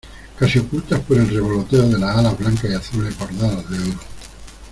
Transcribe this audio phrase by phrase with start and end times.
[0.39, 3.99] casi ocultas por el revoloteo de las alas blancas y azules bordadas de oro.